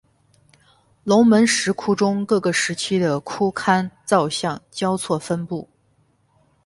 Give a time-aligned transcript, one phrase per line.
[1.03, 5.69] 龙门石窟中各个时期的窟龛造像交错分布。